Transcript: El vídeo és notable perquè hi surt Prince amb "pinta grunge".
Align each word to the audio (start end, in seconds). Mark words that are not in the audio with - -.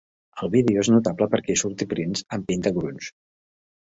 El 0.45 0.51
vídeo 0.53 0.79
és 0.85 0.87
notable 0.93 1.27
perquè 1.33 1.53
hi 1.55 1.59
surt 1.63 1.83
Prince 1.91 2.25
amb 2.39 2.49
"pinta 2.53 2.73
grunge". 2.79 3.13